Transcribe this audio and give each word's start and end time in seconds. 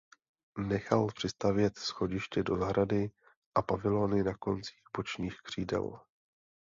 Nechal 0.57 1.07
přistavět 1.15 1.77
schodiště 1.77 2.43
do 2.43 2.57
zahrady 2.57 3.11
a 3.55 3.61
pavilony 3.61 4.23
na 4.23 4.37
koncích 4.37 4.81
bočních 4.97 5.37
křídel. 5.43 5.99